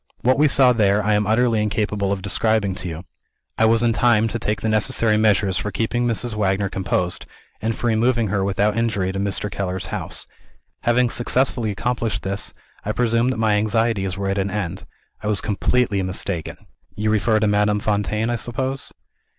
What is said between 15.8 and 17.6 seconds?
mistaken." "You refer to